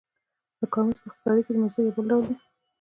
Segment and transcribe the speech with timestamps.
[0.59, 2.35] د کار مزد په اقتصاد کې د مزد یو بل ډول دی